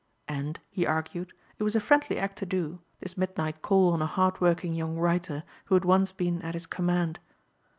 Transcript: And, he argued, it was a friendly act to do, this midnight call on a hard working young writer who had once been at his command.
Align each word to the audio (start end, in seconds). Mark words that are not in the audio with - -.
And, 0.27 0.59
he 0.71 0.87
argued, 0.87 1.31
it 1.59 1.63
was 1.63 1.75
a 1.75 1.79
friendly 1.79 2.17
act 2.17 2.39
to 2.39 2.45
do, 2.47 2.79
this 3.01 3.17
midnight 3.19 3.61
call 3.61 3.93
on 3.93 4.01
a 4.01 4.07
hard 4.07 4.41
working 4.41 4.73
young 4.73 4.95
writer 4.97 5.43
who 5.65 5.75
had 5.75 5.85
once 5.85 6.11
been 6.11 6.41
at 6.41 6.55
his 6.55 6.65
command. 6.65 7.19